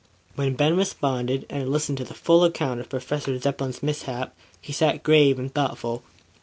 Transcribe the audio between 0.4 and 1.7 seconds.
Ben responded, and had